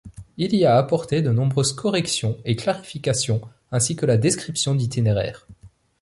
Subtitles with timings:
[0.37, 3.39] Il y a apporté de nombreuses corrections et clarifications
[3.71, 5.45] ainsi que la description d'itinéraires.